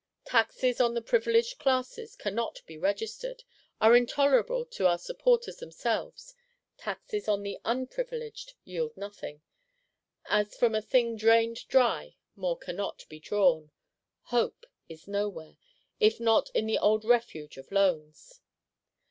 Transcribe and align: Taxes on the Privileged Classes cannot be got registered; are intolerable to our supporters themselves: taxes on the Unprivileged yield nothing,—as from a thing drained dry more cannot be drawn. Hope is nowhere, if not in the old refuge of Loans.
Taxes 0.25 0.81
on 0.81 0.95
the 0.95 1.01
Privileged 1.03 1.59
Classes 1.59 2.15
cannot 2.15 2.63
be 2.65 2.73
got 2.73 2.81
registered; 2.81 3.43
are 3.79 3.95
intolerable 3.95 4.65
to 4.65 4.87
our 4.87 4.97
supporters 4.97 5.57
themselves: 5.57 6.33
taxes 6.75 7.27
on 7.27 7.43
the 7.43 7.59
Unprivileged 7.65 8.55
yield 8.63 8.97
nothing,—as 8.97 10.57
from 10.57 10.73
a 10.73 10.81
thing 10.81 11.17
drained 11.17 11.67
dry 11.67 12.15
more 12.35 12.57
cannot 12.57 13.05
be 13.09 13.19
drawn. 13.19 13.69
Hope 14.23 14.65
is 14.89 15.07
nowhere, 15.07 15.59
if 15.99 16.19
not 16.19 16.49
in 16.55 16.65
the 16.65 16.79
old 16.79 17.05
refuge 17.05 17.57
of 17.57 17.71
Loans. 17.71 18.41